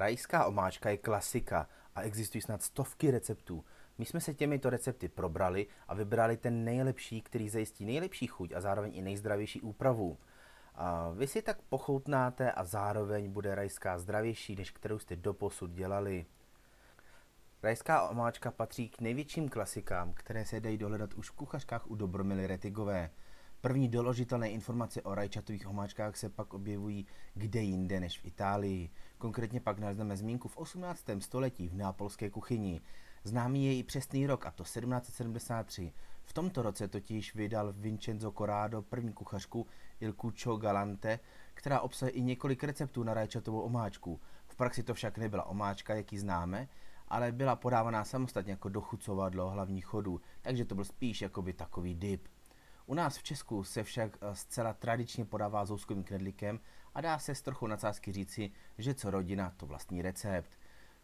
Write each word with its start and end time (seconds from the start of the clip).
Rajská 0.00 0.44
omáčka 0.44 0.90
je 0.90 0.96
klasika 0.96 1.68
a 1.94 2.02
existují 2.02 2.42
snad 2.42 2.62
stovky 2.62 3.10
receptů. 3.10 3.64
My 3.98 4.04
jsme 4.04 4.20
se 4.20 4.34
těmito 4.34 4.70
recepty 4.70 5.08
probrali 5.08 5.66
a 5.88 5.94
vybrali 5.94 6.36
ten 6.36 6.64
nejlepší, 6.64 7.22
který 7.22 7.48
zajistí 7.48 7.84
nejlepší 7.84 8.26
chuť 8.26 8.52
a 8.52 8.60
zároveň 8.60 8.96
i 8.96 9.02
nejzdravější 9.02 9.60
úpravu. 9.60 10.18
A 10.74 11.10
vy 11.10 11.26
si 11.26 11.42
tak 11.42 11.62
pochoutnáte 11.62 12.52
a 12.52 12.64
zároveň 12.64 13.30
bude 13.30 13.54
rajská 13.54 13.98
zdravější, 13.98 14.56
než 14.56 14.70
kterou 14.70 14.98
jste 14.98 15.16
doposud 15.16 15.70
dělali. 15.70 16.26
Rajská 17.62 18.08
omáčka 18.08 18.50
patří 18.50 18.88
k 18.88 19.00
největším 19.00 19.48
klasikám, 19.48 20.12
které 20.12 20.44
se 20.44 20.60
dají 20.60 20.78
dohledat 20.78 21.14
už 21.14 21.30
v 21.30 21.34
kuchařkách 21.34 21.90
u 21.90 21.94
Dobromily 21.94 22.46
Retigové. 22.46 23.10
První 23.62 23.88
doložitelné 23.88 24.50
informace 24.50 25.02
o 25.02 25.14
rajčatových 25.14 25.66
omáčkách 25.66 26.16
se 26.16 26.28
pak 26.28 26.54
objevují 26.54 27.06
kde 27.34 27.60
jinde 27.60 28.00
než 28.00 28.18
v 28.18 28.24
Itálii. 28.24 28.90
Konkrétně 29.18 29.60
pak 29.60 29.78
nalezneme 29.78 30.16
zmínku 30.16 30.48
v 30.48 30.56
18. 30.56 31.04
století 31.18 31.68
v 31.68 31.74
neapolské 31.74 32.30
kuchyni. 32.30 32.80
Známý 33.24 33.66
je 33.66 33.78
i 33.78 33.82
přesný 33.82 34.26
rok, 34.26 34.46
a 34.46 34.50
to 34.50 34.62
1773. 34.64 35.92
V 36.24 36.32
tomto 36.32 36.62
roce 36.62 36.88
totiž 36.88 37.34
vydal 37.34 37.72
Vincenzo 37.72 38.32
Corrado 38.32 38.82
první 38.82 39.12
kuchařku 39.12 39.66
Il 40.00 40.12
Cuccio 40.12 40.56
Galante, 40.56 41.20
která 41.54 41.80
obsahuje 41.80 42.12
i 42.12 42.22
několik 42.22 42.64
receptů 42.64 43.02
na 43.02 43.14
rajčatovou 43.14 43.60
omáčku. 43.60 44.20
V 44.46 44.56
praxi 44.56 44.82
to 44.82 44.94
však 44.94 45.18
nebyla 45.18 45.46
omáčka, 45.46 45.94
jak 45.94 46.12
ji 46.12 46.18
známe, 46.18 46.68
ale 47.08 47.32
byla 47.32 47.56
podávaná 47.56 48.04
samostatně 48.04 48.52
jako 48.52 48.68
dochucovadlo 48.68 49.50
hlavních 49.50 49.86
chodů, 49.86 50.20
takže 50.42 50.64
to 50.64 50.74
byl 50.74 50.84
spíš 50.84 51.22
jakoby 51.22 51.52
takový 51.52 51.94
dip. 51.94 52.28
U 52.90 52.94
nás 52.94 53.18
v 53.18 53.22
Česku 53.22 53.64
se 53.64 53.84
však 53.84 54.18
eh, 54.20 54.34
zcela 54.34 54.72
tradičně 54.72 55.24
podává 55.24 55.64
s 55.64 55.70
houskovým 55.70 56.04
knedlíkem 56.04 56.60
a 56.94 57.00
dá 57.00 57.18
se 57.18 57.34
s 57.34 57.42
trochu 57.42 57.66
nadsázky 57.66 58.12
říci, 58.12 58.50
že 58.78 58.94
co 58.94 59.10
rodina, 59.10 59.52
to 59.56 59.66
vlastní 59.66 60.02
recept. 60.02 60.58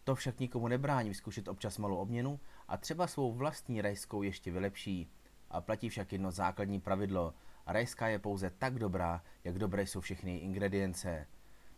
To 0.04 0.14
však 0.14 0.40
nikomu 0.40 0.68
nebrání 0.68 1.08
vyzkoušet 1.08 1.48
občas 1.48 1.78
malou 1.78 1.96
obměnu 1.96 2.40
a 2.68 2.76
třeba 2.76 3.06
svou 3.06 3.32
vlastní 3.32 3.82
rajskou 3.82 4.22
ještě 4.22 4.50
vylepší. 4.50 5.10
A 5.50 5.60
platí 5.60 5.88
však 5.88 6.12
jedno 6.12 6.30
základní 6.30 6.80
pravidlo. 6.80 7.34
Rajská 7.66 8.08
je 8.08 8.18
pouze 8.18 8.50
tak 8.50 8.78
dobrá, 8.78 9.22
jak 9.44 9.58
dobré 9.58 9.82
jsou 9.82 10.00
všechny 10.00 10.36
ingredience. 10.36 11.26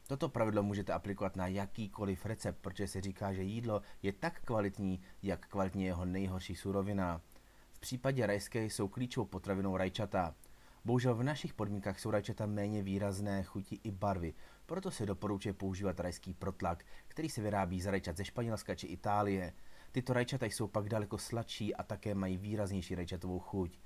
Toto 0.06 0.29
pravidlo 0.29 0.62
můžete 0.62 0.92
aplikovat 0.92 1.36
na 1.36 1.47
jakýkoliv 1.47 2.27
recept, 2.27 2.59
protože 2.61 2.89
se 2.89 3.01
říká, 3.01 3.33
že 3.33 3.42
jídlo 3.42 3.83
je 4.03 4.12
tak 4.12 4.41
kvalitní, 4.41 5.01
jak 5.23 5.47
kvalitní 5.48 5.84
jeho 5.84 6.05
nejhorší 6.05 6.55
surovina. 6.56 7.20
V 7.79 7.81
případě 7.81 8.27
rajské 8.27 8.65
jsou 8.65 8.89
klíčovou 8.89 9.27
potravinou 9.27 9.77
rajčata. 9.77 10.34
Bohužel 10.84 11.15
v 11.15 11.23
našich 11.23 11.55
podmínkách 11.55 12.01
jsou 12.01 12.11
rajčata 12.11 12.47
méně 12.47 12.83
výrazné 12.83 13.43
chuti 13.43 13.81
i 13.85 13.91
barvy, 13.91 14.35
proto 14.67 14.91
se 14.91 15.07
doporučuje 15.07 15.53
používat 15.53 16.01
rajský 16.01 16.35
protlak, 16.35 16.85
který 17.09 17.29
se 17.29 17.43
vyrábí 17.43 17.81
z 17.81 17.87
rajčat 17.87 18.17
ze 18.17 18.25
Španělska 18.25 18.75
či 18.75 18.87
Itálie. 18.87 19.53
Tyto 19.93 20.12
rajčata 20.12 20.47
jsou 20.47 20.69
pak 20.69 20.89
daleko 20.89 21.19
sladší 21.19 21.75
a 21.75 21.83
také 21.83 22.15
mají 22.15 22.37
výraznější 22.37 22.95
rajčatovou 22.95 23.39
chuť. 23.39 23.79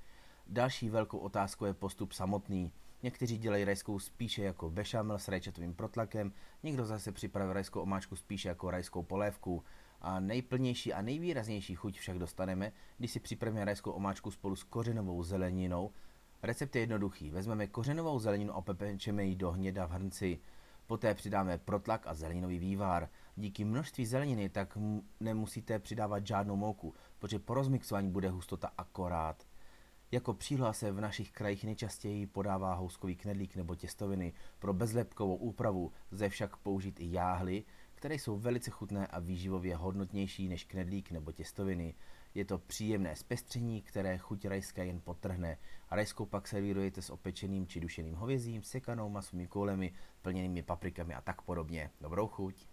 Další 0.47 0.89
velkou 0.89 1.17
otázkou 1.17 1.65
je 1.65 1.73
postup 1.73 2.11
samotný. 2.11 2.71
Někteří 3.03 3.37
dělají 3.37 3.63
rajskou 3.63 3.99
spíše 3.99 4.43
jako 4.43 4.69
bešamel 4.69 5.19
s 5.19 5.27
rajčatovým 5.27 5.73
protlakem, 5.73 6.33
někdo 6.63 6.85
zase 6.85 7.11
připraví 7.11 7.53
rajskou 7.53 7.81
omáčku 7.81 8.15
spíše 8.15 8.49
jako 8.49 8.71
rajskou 8.71 9.03
polévku. 9.03 9.63
A 10.03 10.19
nejplnější 10.19 10.93
a 10.93 11.01
nejvýraznější 11.01 11.75
chuť 11.75 11.99
však 11.99 12.19
dostaneme, 12.19 12.71
když 12.97 13.11
si 13.11 13.19
připravíme 13.19 13.65
rajskou 13.65 13.91
omáčku 13.91 14.31
spolu 14.31 14.55
s 14.55 14.63
kořenovou 14.63 15.23
zeleninou. 15.23 15.91
Recept 16.43 16.75
je 16.75 16.81
jednoduchý. 16.81 17.31
Vezmeme 17.31 17.67
kořenovou 17.67 18.19
zeleninu 18.19 18.53
a 18.53 18.61
pepečeme 18.61 19.25
ji 19.25 19.35
do 19.35 19.51
hněda 19.51 19.85
v 19.85 19.91
hrnci. 19.91 20.39
Poté 20.87 21.13
přidáme 21.13 21.57
protlak 21.57 22.07
a 22.07 22.13
zeleninový 22.13 22.59
vývar. 22.59 23.09
Díky 23.35 23.65
množství 23.65 24.05
zeleniny 24.05 24.49
tak 24.49 24.77
nemusíte 25.19 25.79
přidávat 25.79 26.27
žádnou 26.27 26.55
mouku, 26.55 26.93
protože 27.19 27.39
po 27.39 27.53
rozmixování 27.53 28.09
bude 28.09 28.29
hustota 28.29 28.71
akorát. 28.77 29.43
Jako 30.11 30.33
příloha 30.33 30.73
se 30.73 30.91
v 30.91 31.01
našich 31.01 31.31
krajích 31.31 31.63
nejčastěji 31.63 32.27
podává 32.27 32.73
houskový 32.73 33.15
knedlík 33.15 33.55
nebo 33.55 33.75
těstoviny. 33.75 34.33
Pro 34.59 34.73
bezlepkovou 34.73 35.35
úpravu 35.35 35.91
lze 36.11 36.29
však 36.29 36.57
použít 36.57 36.99
i 36.99 37.11
jáhly, 37.11 37.63
které 38.03 38.15
jsou 38.15 38.37
velice 38.37 38.71
chutné 38.71 39.07
a 39.07 39.19
výživově 39.19 39.75
hodnotnější 39.75 40.47
než 40.47 40.63
knedlík 40.63 41.11
nebo 41.11 41.31
těstoviny. 41.31 41.95
Je 42.35 42.45
to 42.45 42.57
příjemné 42.57 43.15
zpestření, 43.15 43.81
které 43.81 44.17
chuť 44.17 44.45
rajské 44.45 44.85
jen 44.85 45.01
potrhne. 45.01 45.57
Rajskou 45.91 46.25
pak 46.25 46.47
servírujete 46.47 47.01
s 47.01 47.09
opečeným 47.09 47.67
či 47.67 47.79
dušeným 47.79 48.15
hovězím, 48.15 48.63
sekanou 48.63 49.09
masovými 49.09 49.47
koulemi, 49.47 49.93
plněnými 50.21 50.63
paprikami 50.63 51.13
a 51.13 51.21
tak 51.21 51.41
podobně. 51.41 51.89
Dobrou 52.01 52.27
chuť! 52.27 52.72